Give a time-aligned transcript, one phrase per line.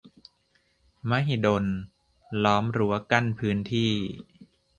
[1.09, 1.65] -มหิดล
[2.43, 3.91] ล้อมรั้วกั้นพื้นที่